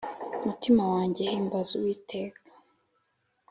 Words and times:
Mutima 0.45 0.83
wanjye 0.93 1.21
himbaza 1.31 1.71
uwiteka 1.77 2.39